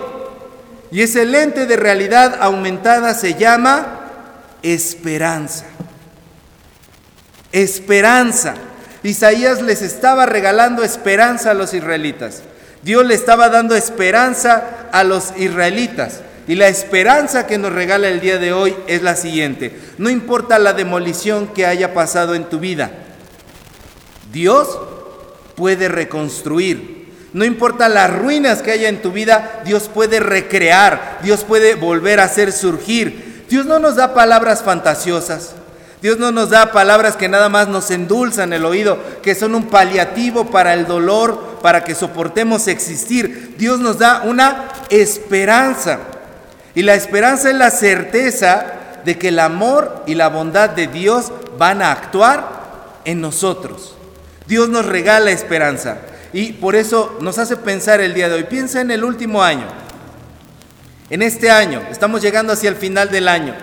Y 0.90 1.02
ese 1.02 1.24
lente 1.24 1.66
de 1.66 1.76
realidad 1.76 2.38
aumentada 2.40 3.14
se 3.14 3.34
llama 3.34 4.00
esperanza. 4.62 5.64
Esperanza. 7.52 8.54
Isaías 9.02 9.62
les 9.62 9.82
estaba 9.82 10.26
regalando 10.26 10.82
esperanza 10.82 11.52
a 11.52 11.54
los 11.54 11.74
israelitas. 11.74 12.42
Dios 12.82 13.04
le 13.04 13.14
estaba 13.14 13.48
dando 13.48 13.74
esperanza 13.76 14.88
a 14.92 15.04
los 15.04 15.32
israelitas. 15.36 16.20
Y 16.48 16.54
la 16.54 16.68
esperanza 16.68 17.46
que 17.46 17.58
nos 17.58 17.72
regala 17.72 18.08
el 18.08 18.20
día 18.20 18.38
de 18.38 18.52
hoy 18.52 18.76
es 18.86 19.02
la 19.02 19.16
siguiente. 19.16 19.76
No 19.98 20.10
importa 20.10 20.58
la 20.58 20.72
demolición 20.72 21.48
que 21.48 21.66
haya 21.66 21.92
pasado 21.92 22.34
en 22.34 22.44
tu 22.44 22.60
vida, 22.60 22.90
Dios 24.32 24.78
puede 25.56 25.88
reconstruir. 25.88 27.06
No 27.32 27.44
importa 27.44 27.88
las 27.88 28.14
ruinas 28.14 28.62
que 28.62 28.70
haya 28.70 28.88
en 28.88 29.02
tu 29.02 29.12
vida, 29.12 29.62
Dios 29.64 29.90
puede 29.92 30.20
recrear, 30.20 31.18
Dios 31.22 31.44
puede 31.44 31.74
volver 31.74 32.20
a 32.20 32.24
hacer 32.24 32.52
surgir. 32.52 33.44
Dios 33.48 33.66
no 33.66 33.78
nos 33.78 33.96
da 33.96 34.14
palabras 34.14 34.62
fantasiosas. 34.62 35.54
Dios 36.02 36.18
no 36.18 36.30
nos 36.30 36.50
da 36.50 36.72
palabras 36.72 37.16
que 37.16 37.28
nada 37.28 37.48
más 37.48 37.68
nos 37.68 37.90
endulzan 37.90 38.52
el 38.52 38.64
oído, 38.64 38.98
que 39.22 39.34
son 39.34 39.54
un 39.54 39.64
paliativo 39.64 40.50
para 40.50 40.74
el 40.74 40.86
dolor, 40.86 41.58
para 41.62 41.84
que 41.84 41.94
soportemos 41.94 42.68
existir. 42.68 43.54
Dios 43.58 43.80
nos 43.80 43.98
da 43.98 44.22
una 44.24 44.68
esperanza. 44.90 45.98
Y 46.76 46.82
la 46.82 46.94
esperanza 46.94 47.48
es 47.48 47.56
la 47.56 47.70
certeza 47.70 48.66
de 49.02 49.16
que 49.16 49.28
el 49.28 49.38
amor 49.38 50.04
y 50.06 50.14
la 50.14 50.28
bondad 50.28 50.68
de 50.68 50.86
Dios 50.86 51.32
van 51.56 51.80
a 51.80 51.90
actuar 51.90 53.00
en 53.06 53.22
nosotros. 53.22 53.96
Dios 54.46 54.68
nos 54.68 54.84
regala 54.84 55.30
esperanza. 55.30 55.96
Y 56.34 56.52
por 56.52 56.76
eso 56.76 57.16
nos 57.22 57.38
hace 57.38 57.56
pensar 57.56 58.02
el 58.02 58.12
día 58.12 58.28
de 58.28 58.34
hoy. 58.34 58.44
Piensa 58.44 58.82
en 58.82 58.90
el 58.90 59.04
último 59.04 59.42
año. 59.42 59.66
En 61.08 61.22
este 61.22 61.50
año, 61.50 61.80
estamos 61.90 62.20
llegando 62.20 62.52
hacia 62.52 62.68
el 62.68 62.76
final 62.76 63.10
del 63.10 63.28
año. 63.28 63.54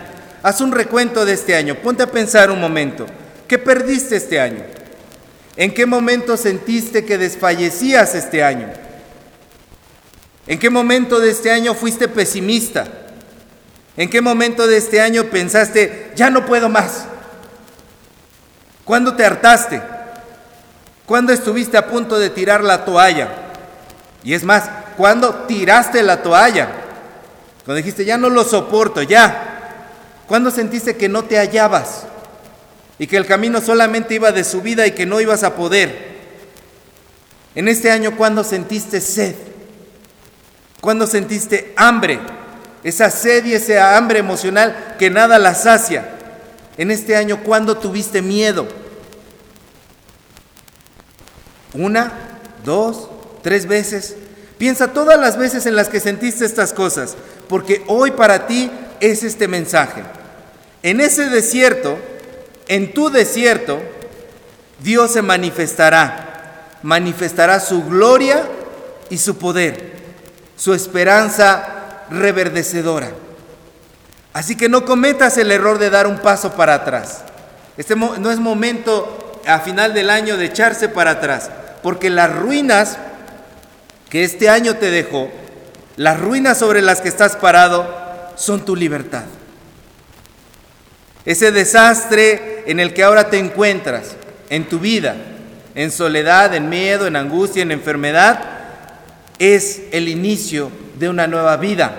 Haz 0.42 0.60
un 0.62 0.72
recuento 0.72 1.24
de 1.24 1.34
este 1.34 1.56
año. 1.56 1.76
Ponte 1.76 2.02
a 2.02 2.12
pensar 2.12 2.50
un 2.50 2.60
momento. 2.60 3.06
¿Qué 3.48 3.60
perdiste 3.60 4.16
este 4.16 4.40
año? 4.42 4.64
¿En 5.56 5.72
qué 5.72 5.86
momento 5.86 6.36
sentiste 6.36 7.06
que 7.06 7.20
desfallecías 7.20 8.16
este 8.16 8.44
año? 8.44 8.70
¿En 10.48 10.58
qué 10.58 10.72
momento 10.72 11.20
de 11.20 11.30
este 11.30 11.52
año 11.52 11.76
fuiste 11.76 12.08
pesimista? 12.08 13.03
¿En 13.96 14.10
qué 14.10 14.22
momento 14.22 14.68
de 14.68 14.78
este 14.78 15.02
año 15.02 15.26
pensaste, 15.26 16.12
ya 16.16 16.30
no 16.30 16.46
puedo 16.46 16.70
más? 16.70 17.06
¿Cuándo 18.86 19.16
te 19.16 19.26
hartaste? 19.26 19.82
¿Cuándo 21.06 21.32
estuviste 21.32 21.78
a 21.78 21.88
punto 21.88 22.18
de 22.18 22.30
tirar 22.30 22.64
la 22.64 22.86
toalla? 22.86 23.30
Y 24.24 24.34
es 24.34 24.44
más, 24.44 24.70
¿cuándo 24.98 25.46
tiraste 25.48 26.02
la 26.02 26.24
toalla? 26.24 26.70
Cuando 27.66 27.76
dijiste, 27.76 28.06
ya 28.06 28.18
no 28.18 28.30
lo 28.30 28.44
soporto, 28.44 29.02
ya, 29.02 29.54
¿Cuándo 30.28 30.52
sentiste 30.52 30.96
que 30.96 31.10
no 31.10 31.26
te 31.26 31.38
hallabas? 31.38 32.06
Y 32.98 33.08
que 33.08 33.18
el 33.18 33.26
camino 33.26 33.62
solamente 33.62 34.16
iba 34.16 34.32
de 34.32 34.44
subida 34.44 34.88
y 34.88 34.92
que 34.92 35.06
no 35.06 35.20
ibas 35.20 35.44
a 35.44 35.56
poder. 35.56 36.14
En 37.56 37.68
este 37.68 37.92
año, 37.92 38.16
¿cuándo 38.16 38.44
sentiste 38.44 39.02
sed? 39.02 39.36
¿Cuándo 40.82 41.08
sentiste 41.08 41.74
hambre? 41.76 42.20
Esa 42.84 43.10
sed 43.10 43.46
y 43.46 43.54
esa 43.54 43.96
hambre 43.96 44.20
emocional 44.20 44.96
que 45.00 45.10
nada 45.10 45.40
la 45.40 45.56
sacia. 45.56 46.10
En 46.78 46.92
este 46.92 47.16
año, 47.16 47.44
¿cuándo 47.44 47.78
tuviste 47.78 48.22
miedo? 48.22 48.68
Una, 51.74 52.12
dos, 52.64 53.10
tres 53.42 53.68
veces. 53.68 54.16
Piensa 54.58 54.94
todas 54.94 55.20
las 55.20 55.38
veces 55.38 55.66
en 55.66 55.76
las 55.76 55.90
que 55.90 56.00
sentiste 56.00 56.46
estas 56.46 56.74
cosas, 56.74 57.16
porque 57.48 57.84
hoy 57.88 58.12
para 58.12 58.48
ti 58.48 58.72
es 59.00 59.24
este 59.24 59.48
mensaje. 59.48 60.04
En 60.84 61.00
ese 61.00 61.30
desierto, 61.30 61.98
en 62.68 62.94
tu 62.94 63.10
desierto, 63.10 63.82
Dios 64.80 65.12
se 65.12 65.22
manifestará, 65.22 66.80
manifestará 66.84 67.60
su 67.60 67.84
gloria 67.86 68.44
y 69.10 69.18
su 69.18 69.38
poder, 69.38 69.94
su 70.56 70.74
esperanza 70.74 71.83
reverdecedora. 72.10 73.12
Así 74.34 74.56
que 74.56 74.70
no 74.70 74.86
cometas 74.86 75.38
el 75.38 75.52
error 75.52 75.78
de 75.78 75.90
dar 75.90 76.08
un 76.08 76.18
paso 76.18 76.54
para 76.54 76.74
atrás. 76.76 77.22
Este 77.78 77.96
no 77.96 78.32
es 78.32 78.40
momento 78.40 79.42
a 79.46 79.60
final 79.60 79.94
del 79.94 80.10
año 80.10 80.38
de 80.38 80.46
echarse 80.46 80.90
para 80.90 81.12
atrás, 81.12 81.50
porque 81.82 82.10
las 82.10 82.34
ruinas 82.34 82.98
que 84.10 84.24
este 84.24 84.50
año 84.50 84.78
te 84.78 84.92
dejó, 84.92 85.30
las 85.98 86.20
ruinas 86.20 86.58
sobre 86.58 86.82
las 86.82 87.02
que 87.02 87.10
estás 87.10 87.36
parado, 87.36 87.88
son 88.36 88.66
tu 88.66 88.76
libertad. 88.76 89.24
Ese 91.26 91.52
desastre 91.52 92.64
en 92.68 92.80
el 92.80 92.94
que 92.94 93.04
ahora 93.04 93.30
te 93.30 93.40
encuentras, 93.40 94.16
en 94.50 94.68
tu 94.68 94.80
vida, 94.80 95.16
en 95.76 95.90
soledad, 95.90 96.54
en 96.54 96.70
miedo, 96.70 97.08
en 97.08 97.16
angustia, 97.16 97.64
en 97.64 97.72
enfermedad, 97.72 98.40
es 99.40 99.84
el 99.92 100.10
inicio 100.10 100.72
de 101.00 101.10
una 101.10 101.28
nueva 101.28 101.58
vida. 101.58 101.94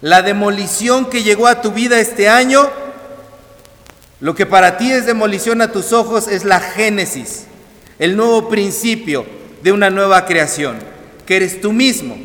La 0.00 0.22
demolición 0.22 1.06
que 1.06 1.22
llegó 1.22 1.46
a 1.46 1.62
tu 1.62 1.72
vida 1.72 1.98
este 1.98 2.28
año, 2.28 2.68
lo 4.20 4.34
que 4.34 4.46
para 4.46 4.76
ti 4.78 4.92
es 4.92 5.06
demolición 5.06 5.62
a 5.62 5.72
tus 5.72 5.92
ojos 5.92 6.28
es 6.28 6.44
la 6.44 6.60
génesis, 6.60 7.46
el 7.98 8.16
nuevo 8.16 8.48
principio 8.48 9.26
de 9.62 9.72
una 9.72 9.90
nueva 9.90 10.26
creación, 10.26 10.78
que 11.26 11.36
eres 11.36 11.60
tú 11.60 11.72
mismo 11.72 12.16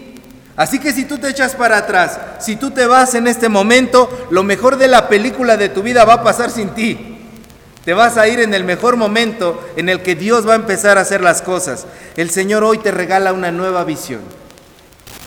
Así 0.56 0.80
que 0.80 0.91
si 0.91 1.06
tú 1.06 1.18
te 1.18 1.30
echas 1.30 1.56
para 1.56 1.77
atrás, 1.77 2.20
si 2.39 2.56
tú 2.56 2.72
te 2.72 2.86
vas 2.86 3.15
en 3.15 3.27
este 3.27 3.50
momento, 3.50 4.27
lo 4.30 4.44
mejor 4.44 4.77
de 4.77 4.88
la 4.88 5.08
película 5.08 5.58
de 5.58 5.70
tu 5.70 5.82
vida 5.82 6.06
va 6.06 6.15
a 6.15 6.24
pasar 6.24 6.51
sin 6.51 6.70
ti. 6.70 7.18
Te 7.86 7.94
vas 7.94 8.18
a 8.18 8.27
ir 8.27 8.39
en 8.39 8.53
el 8.53 8.63
mejor 8.63 8.96
momento 8.96 9.60
en 9.75 9.89
el 9.89 10.01
que 10.03 10.13
Dios 10.13 10.48
va 10.48 10.53
a 10.53 10.58
empezar 10.58 10.98
a 10.98 11.01
hacer 11.01 11.22
las 11.22 11.41
cosas. 11.41 11.88
El 12.15 12.30
Señor 12.30 12.63
hoy 12.63 12.77
te 12.77 12.91
regala 12.91 13.34
una 13.34 13.51
nueva 13.51 13.84
visión. 13.86 14.22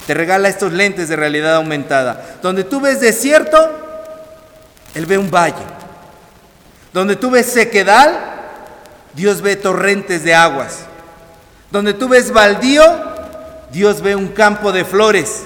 Te 0.06 0.14
regala 0.14 0.48
estos 0.48 0.72
lentes 0.72 1.08
de 1.08 1.16
realidad 1.16 1.56
aumentada. 1.56 2.36
Donde 2.42 2.64
tú 2.64 2.80
ves 2.80 3.00
desierto, 3.00 3.58
Él 4.94 5.06
ve 5.06 5.18
un 5.18 5.30
valle. 5.30 5.62
Donde 6.92 7.16
tú 7.16 7.30
ves 7.30 7.46
sequedal, 7.46 8.18
Dios 9.14 9.40
ve 9.40 9.56
torrentes 9.56 10.24
de 10.24 10.34
aguas. 10.34 10.80
Donde 11.70 11.94
tú 11.94 12.08
ves 12.08 12.32
baldío, 12.32 12.84
Dios 13.72 14.02
ve 14.02 14.14
un 14.14 14.28
campo 14.28 14.72
de 14.72 14.84
flores. 14.84 15.44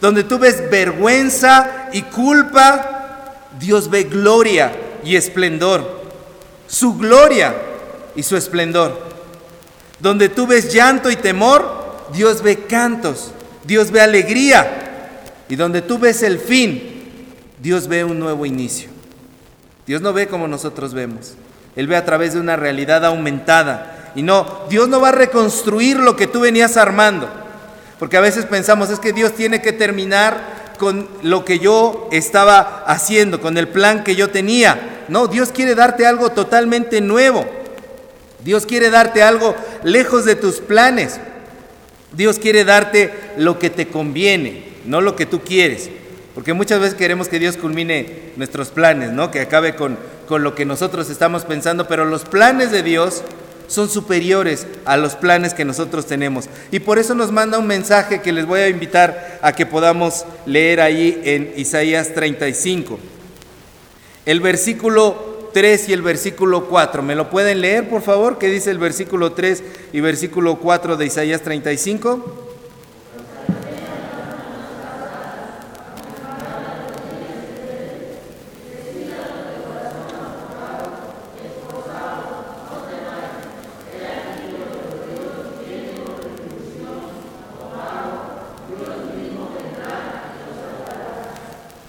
Donde 0.00 0.24
tú 0.24 0.38
ves 0.38 0.68
vergüenza 0.70 1.88
y 1.92 2.02
culpa, 2.02 3.38
Dios 3.58 3.88
ve 3.88 4.04
gloria 4.04 4.72
y 5.04 5.16
esplendor. 5.16 6.02
Su 6.66 6.96
gloria 6.98 7.54
y 8.16 8.22
su 8.22 8.36
esplendor. 8.36 9.00
Donde 10.00 10.28
tú 10.28 10.46
ves 10.46 10.72
llanto 10.72 11.10
y 11.10 11.16
temor, 11.16 11.84
Dios 12.12 12.42
ve 12.42 12.64
cantos, 12.64 13.32
Dios 13.66 13.90
ve 13.90 14.00
alegría. 14.00 14.80
Y 15.48 15.56
donde 15.56 15.82
tú 15.82 15.98
ves 15.98 16.22
el 16.22 16.38
fin, 16.38 17.12
Dios 17.60 17.86
ve 17.88 18.04
un 18.04 18.18
nuevo 18.18 18.46
inicio. 18.46 18.88
Dios 19.86 20.00
no 20.00 20.12
ve 20.12 20.26
como 20.26 20.48
nosotros 20.48 20.94
vemos. 20.94 21.34
Él 21.76 21.86
ve 21.86 21.96
a 21.96 22.04
través 22.04 22.34
de 22.34 22.40
una 22.40 22.56
realidad 22.56 23.04
aumentada. 23.04 24.12
Y 24.14 24.22
no, 24.22 24.64
Dios 24.70 24.88
no 24.88 25.00
va 25.00 25.08
a 25.08 25.12
reconstruir 25.12 25.98
lo 25.98 26.16
que 26.16 26.26
tú 26.26 26.40
venías 26.40 26.76
armando. 26.76 27.28
Porque 27.98 28.16
a 28.16 28.20
veces 28.20 28.46
pensamos, 28.46 28.90
es 28.90 29.00
que 29.00 29.12
Dios 29.12 29.32
tiene 29.32 29.60
que 29.60 29.72
terminar 29.72 30.54
con 30.78 31.08
lo 31.22 31.44
que 31.44 31.58
yo 31.58 32.08
estaba 32.12 32.84
haciendo, 32.86 33.40
con 33.40 33.58
el 33.58 33.68
plan 33.68 34.04
que 34.04 34.16
yo 34.16 34.30
tenía. 34.30 35.04
No, 35.08 35.26
Dios 35.26 35.50
quiere 35.50 35.74
darte 35.74 36.06
algo 36.06 36.30
totalmente 36.30 37.00
nuevo. 37.00 37.44
Dios 38.42 38.66
quiere 38.66 38.90
darte 38.90 39.22
algo 39.22 39.54
lejos 39.82 40.24
de 40.24 40.36
tus 40.36 40.60
planes. 40.60 41.18
Dios 42.12 42.38
quiere 42.38 42.64
darte 42.64 43.12
lo 43.36 43.58
que 43.58 43.70
te 43.70 43.88
conviene, 43.88 44.64
no 44.84 45.00
lo 45.00 45.16
que 45.16 45.26
tú 45.26 45.40
quieres. 45.40 45.90
Porque 46.34 46.52
muchas 46.52 46.80
veces 46.80 46.94
queremos 46.94 47.28
que 47.28 47.38
Dios 47.38 47.56
culmine 47.56 48.32
nuestros 48.36 48.68
planes, 48.70 49.12
¿no? 49.12 49.30
Que 49.30 49.40
acabe 49.40 49.76
con, 49.76 49.96
con 50.26 50.42
lo 50.42 50.54
que 50.54 50.64
nosotros 50.64 51.08
estamos 51.10 51.44
pensando, 51.44 51.86
pero 51.86 52.04
los 52.04 52.24
planes 52.24 52.72
de 52.72 52.82
Dios 52.82 53.22
son 53.66 53.88
superiores 53.88 54.66
a 54.84 54.96
los 54.96 55.14
planes 55.14 55.54
que 55.54 55.64
nosotros 55.64 56.06
tenemos. 56.06 56.48
Y 56.70 56.80
por 56.80 56.98
eso 56.98 57.14
nos 57.14 57.30
manda 57.30 57.58
un 57.58 57.66
mensaje 57.66 58.20
que 58.20 58.32
les 58.32 58.46
voy 58.46 58.60
a 58.60 58.68
invitar 58.68 59.38
a 59.42 59.52
que 59.52 59.66
podamos 59.66 60.24
leer 60.44 60.80
ahí 60.80 61.20
en 61.24 61.52
Isaías 61.56 62.12
35. 62.14 62.98
El 64.26 64.40
versículo 64.40 65.50
3 65.52 65.88
y 65.88 65.92
el 65.92 66.02
versículo 66.02 66.66
4. 66.66 67.02
¿Me 67.02 67.14
lo 67.14 67.30
pueden 67.30 67.60
leer, 67.60 67.88
por 67.88 68.02
favor? 68.02 68.38
¿Qué 68.38 68.48
dice 68.48 68.70
el 68.70 68.78
versículo 68.78 69.32
3 69.32 69.62
y 69.92 70.00
versículo 70.00 70.56
4 70.56 70.96
de 70.96 71.06
Isaías 71.06 71.42
35? 71.42 72.43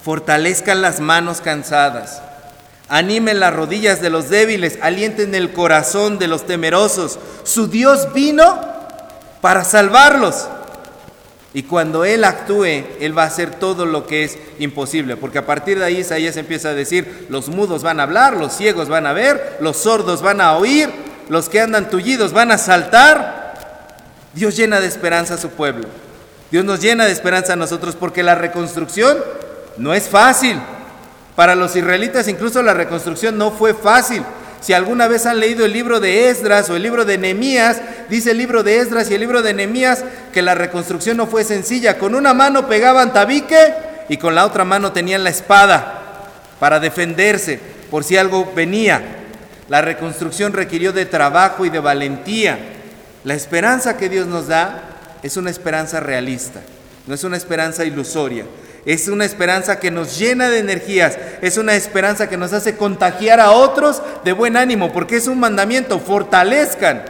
Fortalezcan 0.06 0.84
las 0.84 1.00
manos 1.00 1.42
cansadas, 1.42 2.22
animen 2.90 3.40
las 3.40 3.52
rodillas 3.52 4.02
de 4.02 4.12
los 4.12 4.30
débiles, 4.30 4.78
alienten 4.84 5.34
el 5.34 5.52
corazón 5.52 6.20
de 6.20 6.28
los 6.28 6.46
temerosos. 6.46 7.18
Su 7.44 7.66
Dios 7.66 8.14
vino 8.14 8.64
para 9.42 9.64
salvarlos. 9.64 10.48
Y 11.56 11.64
cuando 11.64 12.06
Él 12.06 12.24
actúe, 12.24 12.84
Él 13.00 13.18
va 13.18 13.24
a 13.24 13.28
hacer 13.28 13.56
todo 13.56 13.88
lo 13.88 14.06
que 14.06 14.26
es 14.26 14.38
imposible, 14.60 15.18
porque 15.18 15.40
a 15.40 15.46
partir 15.48 15.80
de 15.80 15.86
ahí 15.86 15.98
Isaías 15.98 16.38
empieza 16.38 16.70
a 16.70 16.74
decir, 16.76 17.26
los 17.30 17.50
mudos 17.50 17.82
van 17.82 18.00
a 18.00 18.04
hablar, 18.04 18.38
los 18.38 18.54
ciegos 18.54 18.88
van 18.88 19.08
a 19.08 19.14
ver, 19.14 19.58
los 19.60 19.78
sordos 19.78 20.22
van 20.22 20.40
a 20.40 20.54
oír, 20.56 20.88
los 21.30 21.50
que 21.50 21.62
andan 21.62 21.90
tullidos 21.90 22.32
van 22.32 22.52
a 22.52 22.60
saltar. 22.60 23.56
Dios 24.36 24.56
llena 24.56 24.80
de 24.80 24.88
esperanza 24.88 25.34
a 25.34 25.40
su 25.40 25.50
pueblo. 25.50 25.88
Dios 26.52 26.64
nos 26.64 26.80
llena 26.80 27.06
de 27.06 27.12
esperanza 27.12 27.54
a 27.54 27.56
nosotros 27.56 27.96
porque 27.96 28.22
la 28.22 28.36
reconstrucción 28.36 29.18
no 29.78 29.94
es 29.94 30.08
fácil. 30.08 30.60
Para 31.36 31.56
los 31.56 31.76
israelitas 31.76 32.28
incluso 32.28 32.62
la 32.64 32.74
reconstrucción 32.74 33.38
no 33.38 33.52
fue 33.52 33.74
fácil. 33.74 34.24
Si 34.62 34.74
alguna 34.74 35.08
vez 35.08 35.26
han 35.26 35.40
leído 35.40 35.66
el 35.66 35.74
libro 35.74 36.00
de 36.00 36.30
Esdras 36.30 36.70
o 36.70 36.76
el 36.76 36.82
libro 36.82 37.06
de 37.06 37.18
Nehemías, 37.18 37.82
dice 38.10 38.32
el 38.32 38.38
libro 38.38 38.64
de 38.64 38.80
Esdras 38.80 39.12
y 39.12 39.14
el 39.14 39.20
libro 39.20 39.42
de 39.42 39.54
Nehemías 39.54 40.04
que 40.34 40.42
la 40.42 40.56
reconstrucción 40.56 41.18
no 41.18 41.28
fue 41.28 41.44
sencilla. 41.44 42.00
Con 42.00 42.16
una 42.16 42.34
mano 42.34 42.68
pegaban 42.68 43.14
tabique 43.14 43.74
y 44.10 44.18
con 44.18 44.34
la 44.34 44.46
otra 44.46 44.64
mano 44.64 44.92
tenían 44.92 45.24
la 45.24 45.30
espada 45.30 46.32
para 46.60 46.80
defenderse 46.80 47.60
por 47.92 48.04
si 48.04 48.18
algo 48.18 48.52
venía. 48.56 49.04
La 49.68 49.82
reconstrucción 49.82 50.54
requirió 50.54 50.94
de 50.94 51.06
trabajo 51.06 51.66
y 51.66 51.70
de 51.70 51.80
valentía. 51.80 52.58
La 53.24 53.34
esperanza 53.34 53.98
que 53.98 54.10
Dios 54.10 54.28
nos 54.28 54.48
da 54.48 54.84
es 55.22 55.38
una 55.38 55.50
esperanza 55.50 56.00
realista, 56.00 56.62
no 57.08 57.16
es 57.16 57.24
una 57.24 57.38
esperanza 57.38 57.84
ilusoria. 57.84 58.46
Es 58.86 59.08
una 59.08 59.26
esperanza 59.26 59.80
que 59.80 59.90
nos 59.90 60.20
llena 60.20 60.50
de 60.50 60.60
energías, 60.60 61.18
es 61.42 61.58
una 61.58 61.74
esperanza 61.76 62.30
que 62.30 62.38
nos 62.38 62.54
hace 62.54 62.76
contagiar 62.76 63.40
a 63.40 63.52
otros 63.52 64.02
de 64.24 64.32
buen 64.32 64.56
ánimo, 64.56 64.94
porque 64.94 65.18
es 65.18 65.28
un 65.28 65.40
mandamiento, 65.40 66.00
fortalezcan, 66.00 67.04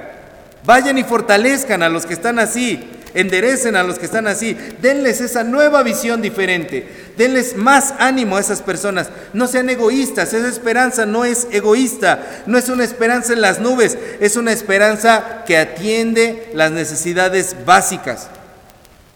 vayan 0.63 0.97
y 0.97 1.03
fortalezcan 1.03 1.83
a 1.83 1.89
los 1.89 2.05
que 2.05 2.13
están 2.13 2.39
así, 2.39 2.89
enderecen 3.13 3.75
a 3.75 3.83
los 3.83 3.99
que 3.99 4.05
están 4.05 4.27
así, 4.27 4.57
denles 4.81 5.19
esa 5.19 5.43
nueva 5.43 5.83
visión 5.83 6.21
diferente, 6.21 6.87
denles 7.17 7.57
más 7.57 7.93
ánimo 7.99 8.37
a 8.37 8.41
esas 8.41 8.61
personas, 8.61 9.09
no 9.33 9.47
sean 9.47 9.69
egoístas, 9.69 10.33
esa 10.33 10.47
esperanza 10.47 11.05
no 11.05 11.25
es 11.25 11.47
egoísta, 11.51 12.43
no 12.45 12.57
es 12.57 12.69
una 12.69 12.85
esperanza 12.85 13.33
en 13.33 13.41
las 13.41 13.59
nubes, 13.59 13.97
es 14.19 14.37
una 14.37 14.51
esperanza 14.51 15.43
que 15.45 15.57
atiende 15.57 16.49
las 16.53 16.71
necesidades 16.71 17.55
básicas. 17.65 18.29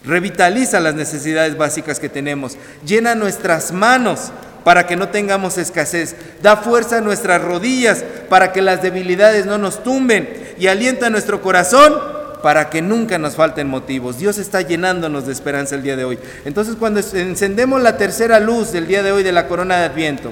Revitaliza 0.04 0.80
las 0.80 0.96
necesidades 0.96 1.58
básicas 1.58 2.00
que 2.00 2.10
tenemos. 2.10 2.58
Llena 2.86 3.16
nuestras 3.16 3.72
manos 3.72 4.32
para 4.64 4.88
que 4.88 4.96
no 4.96 5.10
tengamos 5.10 5.58
escasez. 5.58 6.16
Da 6.42 6.58
fuerza 6.58 6.98
a 6.98 7.02
nuestras 7.02 7.42
rodillas 7.42 8.04
para 8.30 8.52
que 8.52 8.62
las 8.62 8.82
debilidades 8.82 9.46
no 9.46 9.58
nos 9.58 9.84
tumben. 9.84 10.30
Y 10.58 10.68
alienta 10.68 11.10
nuestro 11.10 11.42
corazón 11.42 11.94
para 12.42 12.70
que 12.70 12.82
nunca 12.82 13.18
nos 13.18 13.36
falten 13.36 13.68
motivos. 13.68 14.18
Dios 14.18 14.38
está 14.38 14.62
llenándonos 14.62 15.26
de 15.26 15.34
esperanza 15.34 15.76
el 15.76 15.84
día 15.84 15.96
de 15.96 16.06
hoy. 16.06 16.20
Entonces 16.46 16.76
cuando 16.78 17.02
encendemos 17.02 17.82
la 17.82 17.98
tercera 17.98 18.40
luz 18.40 18.72
del 18.72 18.88
día 18.88 19.04
de 19.04 19.12
hoy 19.12 19.24
de 19.24 19.32
la 19.32 19.48
corona 19.48 19.78
de 19.78 19.86
Adviento, 19.86 20.32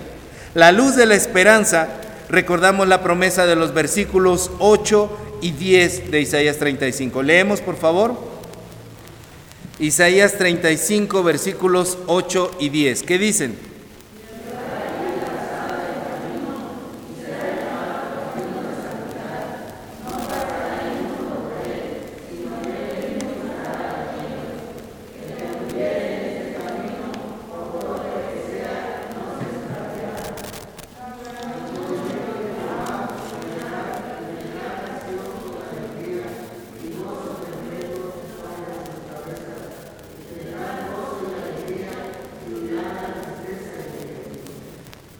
la 0.54 0.72
luz 0.72 0.96
de 0.96 1.06
la 1.06 1.16
esperanza, 1.16 1.88
recordamos 2.30 2.88
la 2.88 3.02
promesa 3.02 3.46
de 3.46 3.56
los 3.56 3.74
versículos 3.74 4.52
8 4.60 5.40
y 5.42 5.52
10 5.52 6.12
de 6.12 6.22
Isaías 6.22 6.58
35. 6.58 7.22
Leemos, 7.22 7.62
por 7.62 7.76
favor. 7.76 8.37
Isaías 9.80 10.38
35, 10.38 11.22
versículos 11.22 12.00
8 12.08 12.58
y 12.60 12.70
10. 12.70 13.04
¿Qué 13.04 13.18
dicen? 13.20 13.67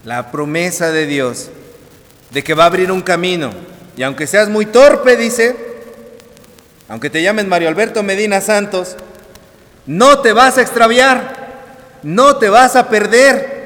La 0.08 0.30
promesa 0.30 0.90
de 0.90 1.04
Dios 1.04 1.50
de 2.30 2.42
que 2.42 2.54
va 2.54 2.62
a 2.62 2.68
abrir 2.68 2.90
un 2.90 3.02
camino. 3.02 3.50
Y 3.94 4.02
aunque 4.02 4.26
seas 4.26 4.48
muy 4.48 4.64
torpe, 4.64 5.18
dice, 5.18 5.54
aunque 6.88 7.10
te 7.10 7.22
llames 7.22 7.46
Mario 7.46 7.68
Alberto 7.68 8.02
Medina 8.02 8.40
Santos, 8.40 8.96
no 9.84 10.20
te 10.20 10.32
vas 10.32 10.56
a 10.56 10.62
extraviar, 10.62 11.98
no 12.02 12.38
te 12.38 12.48
vas 12.48 12.74
a 12.74 12.88
perder. 12.88 13.58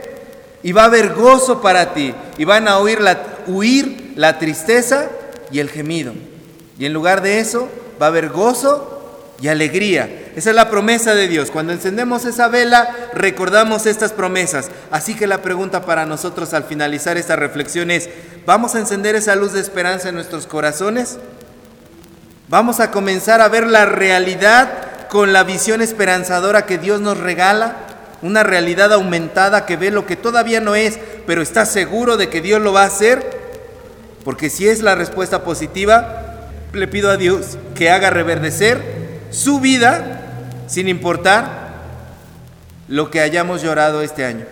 Y 0.65 0.73
va 0.73 0.83
a 0.83 0.87
haber 0.87 1.15
gozo 1.15 1.61
para 1.61 1.95
ti. 1.95 2.13
Y 2.37 2.45
van 2.45 2.67
a 2.67 2.81
huir 2.81 3.01
la, 3.01 3.23
huir 3.47 4.15
la 4.17 4.41
tristeza 4.41 5.11
y 5.52 5.61
el 5.61 5.71
gemido. 5.71 6.13
Y 6.76 6.87
en 6.87 6.93
lugar 6.93 7.23
de 7.23 7.39
eso, 7.39 7.69
va 8.00 8.07
a 8.07 8.09
haber 8.09 8.31
gozo 8.31 8.93
y 9.41 9.47
alegría. 9.47 10.09
Esa 10.37 10.50
es 10.50 10.57
la 10.57 10.71
promesa 10.71 11.15
de 11.15 11.28
Dios. 11.28 11.50
Cuando 11.50 11.73
encendemos 11.73 12.25
esa 12.25 12.49
vela, 12.49 13.11
recordamos 13.13 13.87
estas 13.87 14.13
promesas. 14.13 14.71
Así 14.93 15.17
que 15.17 15.26
la 15.26 15.43
pregunta 15.43 15.85
para 15.85 16.07
nosotros 16.07 16.55
al 16.55 16.65
finalizar 16.65 17.17
esta 17.17 17.35
reflexión 17.35 17.91
es, 17.91 18.09
¿vamos 18.47 18.75
a 18.75 18.78
encender 18.78 19.17
esa 19.17 19.35
luz 19.35 19.52
de 19.52 19.61
esperanza 19.61 20.11
en 20.11 20.15
nuestros 20.15 20.47
corazones? 20.47 21.19
¿Vamos 22.49 22.78
a 22.78 22.91
comenzar 22.91 23.41
a 23.41 23.49
ver 23.49 23.67
la 23.67 23.87
realidad 23.87 25.09
con 25.09 25.33
la 25.33 25.43
visión 25.43 25.81
esperanzadora 25.81 26.67
que 26.67 26.78
Dios 26.78 27.00
nos 27.00 27.19
regala? 27.19 27.76
Una 28.21 28.43
realidad 28.43 28.93
aumentada 28.93 29.67
que 29.67 29.76
ve 29.76 29.91
lo 29.91 30.07
que 30.07 30.17
todavía 30.17 30.61
no 30.61 30.75
es, 30.75 30.99
pero 31.26 31.43
está 31.43 31.65
seguro 31.65 32.17
de 32.17 32.28
que 32.28 32.43
Dios 32.43 32.61
lo 32.61 32.75
va 32.75 32.83
a 32.83 32.87
hacer. 32.87 33.25
Porque 34.25 34.50
si 34.50 34.69
es 34.69 34.83
la 34.83 34.95
respuesta 34.95 35.43
positiva, 35.43 36.50
le 36.75 36.87
pido 36.87 37.11
a 37.11 37.17
Dios 37.17 37.59
que 37.75 37.91
haga 37.91 38.11
reverdecer 38.11 38.78
su 39.31 39.59
vida 39.59 40.21
sin 40.67 40.89
importar 40.89 41.63
lo 42.89 43.11
que 43.11 43.21
hayamos 43.21 43.63
llorado 43.63 44.02
este 44.02 44.26
año, 44.26 44.45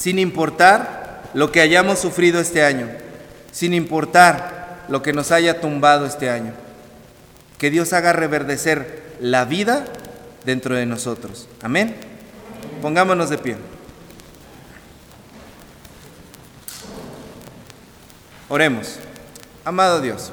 sin 0.00 0.18
importar 0.18 1.28
lo 1.34 1.52
que 1.52 1.60
hayamos 1.60 1.98
sufrido 1.98 2.40
este 2.40 2.64
año, 2.64 2.88
sin 3.52 3.74
importar 3.74 4.86
lo 4.88 5.02
que 5.02 5.12
nos 5.12 5.30
haya 5.30 5.60
tumbado 5.60 6.06
este 6.06 6.30
año. 6.30 6.54
Que 7.58 7.70
Dios 7.70 7.92
haga 7.92 8.14
reverdecer 8.14 9.02
la 9.20 9.44
vida 9.44 9.84
dentro 10.46 10.74
de 10.74 10.86
nosotros. 10.86 11.48
Amén. 11.62 11.96
Pongámonos 12.80 13.28
de 13.28 13.36
pie. 13.36 13.56
Oremos. 18.48 18.96
Amado 19.66 20.00
Dios. 20.00 20.32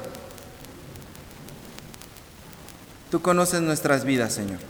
Tú 3.10 3.20
conoces 3.20 3.60
nuestras 3.60 4.06
vidas, 4.06 4.32
Señor. 4.32 4.60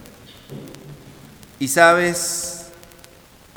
Y 1.57 1.69
sabes 1.69 2.58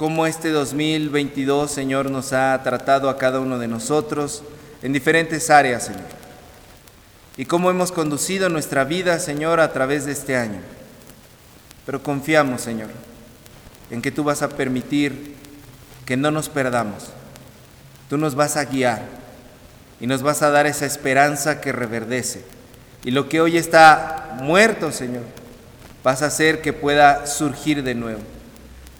cómo 0.02 0.26
este 0.26 0.50
2022, 0.50 1.70
Señor, 1.70 2.10
nos 2.10 2.32
ha 2.32 2.60
tratado 2.64 3.08
a 3.08 3.18
cada 3.18 3.38
uno 3.38 3.60
de 3.60 3.68
nosotros 3.68 4.42
en 4.82 4.92
diferentes 4.92 5.48
áreas, 5.48 5.84
Señor. 5.84 6.02
Y 7.36 7.44
cómo 7.44 7.70
hemos 7.70 7.92
conducido 7.92 8.48
nuestra 8.48 8.82
vida, 8.82 9.20
Señor, 9.20 9.60
a 9.60 9.72
través 9.72 10.04
de 10.04 10.10
este 10.10 10.36
año. 10.36 10.58
Pero 11.86 12.02
confiamos, 12.02 12.62
Señor, 12.62 12.88
en 13.92 14.02
que 14.02 14.10
tú 14.10 14.24
vas 14.24 14.42
a 14.42 14.48
permitir 14.48 15.36
que 16.04 16.16
no 16.16 16.32
nos 16.32 16.48
perdamos. 16.48 17.10
Tú 18.10 18.18
nos 18.18 18.34
vas 18.34 18.56
a 18.56 18.64
guiar 18.64 19.04
y 20.00 20.08
nos 20.08 20.20
vas 20.24 20.42
a 20.42 20.50
dar 20.50 20.66
esa 20.66 20.84
esperanza 20.84 21.60
que 21.60 21.70
reverdece 21.70 22.42
y 23.04 23.12
lo 23.12 23.28
que 23.28 23.40
hoy 23.40 23.56
está 23.56 24.36
muerto, 24.40 24.90
Señor, 24.90 25.22
vas 26.02 26.22
a 26.22 26.26
hacer 26.26 26.60
que 26.60 26.72
pueda 26.72 27.24
surgir 27.28 27.84
de 27.84 27.94
nuevo. 27.94 28.31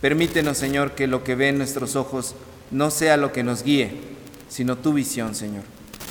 Permítenos, 0.03 0.59
Señor, 0.59 0.93
que 0.93 1.07
lo 1.07 1.25
que 1.25 1.35
ve 1.35 1.49
en 1.49 1.57
nuestros 1.57 1.97
ojos 1.97 2.35
no 2.71 2.91
sea 2.91 3.17
lo 3.17 3.33
que 3.33 3.43
nos 3.43 3.62
guíe, 3.62 3.93
sino 4.51 4.77
tu 4.77 4.93
visión, 4.93 5.35
Señor. 5.35 5.62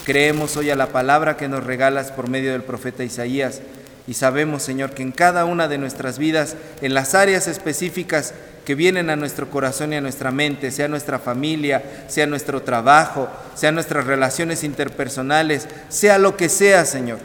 Creemos 0.03 0.57
hoy 0.57 0.71
a 0.71 0.75
la 0.75 0.87
palabra 0.87 1.37
que 1.37 1.47
nos 1.47 1.63
regalas 1.63 2.11
por 2.11 2.27
medio 2.27 2.53
del 2.53 2.63
profeta 2.63 3.03
Isaías 3.03 3.61
y 4.07 4.15
sabemos, 4.15 4.63
Señor, 4.63 4.95
que 4.95 5.03
en 5.03 5.11
cada 5.11 5.45
una 5.45 5.67
de 5.67 5.77
nuestras 5.77 6.17
vidas, 6.17 6.55
en 6.81 6.95
las 6.95 7.13
áreas 7.13 7.47
específicas 7.47 8.33
que 8.65 8.73
vienen 8.73 9.11
a 9.11 9.15
nuestro 9.15 9.49
corazón 9.51 9.93
y 9.93 9.97
a 9.97 10.01
nuestra 10.01 10.31
mente, 10.31 10.71
sea 10.71 10.87
nuestra 10.87 11.19
familia, 11.19 12.05
sea 12.07 12.25
nuestro 12.25 12.63
trabajo, 12.63 13.29
sea 13.53 13.71
nuestras 13.71 14.07
relaciones 14.07 14.63
interpersonales, 14.63 15.67
sea 15.89 16.17
lo 16.17 16.35
que 16.35 16.49
sea, 16.49 16.85
Señor, 16.85 17.19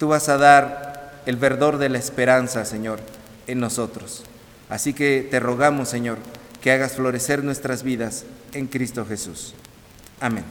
Tú 0.00 0.08
vas 0.08 0.30
a 0.30 0.38
dar 0.38 1.20
el 1.26 1.36
verdor 1.36 1.76
de 1.76 1.90
la 1.90 1.98
esperanza, 1.98 2.64
Señor, 2.64 3.00
en 3.46 3.60
nosotros. 3.60 4.22
Así 4.70 4.94
que 4.94 5.26
te 5.28 5.40
rogamos, 5.40 5.88
Señor, 5.88 6.18
que 6.62 6.70
hagas 6.72 6.92
florecer 6.92 7.42
nuestras 7.44 7.82
vidas 7.82 8.24
en 8.52 8.66
Cristo 8.66 9.04
Jesús. 9.04 9.54
Amén. 10.20 10.44